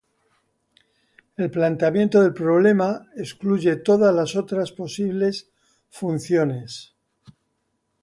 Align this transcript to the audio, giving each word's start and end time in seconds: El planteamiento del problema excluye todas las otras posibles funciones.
El 1.37 1.51
planteamiento 1.51 2.23
del 2.23 2.33
problema 2.33 3.07
excluye 3.15 3.75
todas 3.75 4.11
las 4.15 4.35
otras 4.35 4.71
posibles 4.71 5.51
funciones. 5.91 6.95